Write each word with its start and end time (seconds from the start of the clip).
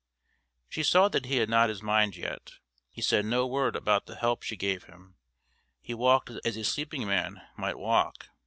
She 0.67 0.81
saw 0.81 1.09
that 1.09 1.27
he 1.27 1.37
had 1.37 1.47
not 1.47 1.69
his 1.69 1.83
mind 1.83 2.15
yet; 2.17 2.53
he 2.89 3.03
said 3.03 3.23
no 3.23 3.45
word 3.45 3.75
about 3.75 4.07
the 4.07 4.15
help 4.15 4.41
she 4.41 4.55
gave 4.55 4.85
him; 4.85 5.13
he 5.79 5.93
walked 5.93 6.31
as 6.43 6.57
a 6.57 6.63
sleeping 6.63 7.05
man 7.05 7.43
might 7.55 7.77
walk. 7.77 8.25